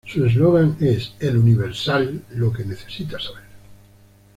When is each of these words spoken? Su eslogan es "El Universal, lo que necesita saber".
Su 0.03 0.25
eslogan 0.25 0.77
es 0.79 1.13
"El 1.19 1.37
Universal, 1.37 2.23
lo 2.31 2.51
que 2.51 2.65
necesita 2.65 3.19
saber". 3.19 3.43